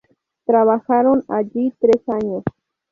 Trabajaron 0.47 1.23
allí 1.27 1.71
tres 1.79 2.01
años. 2.09 2.41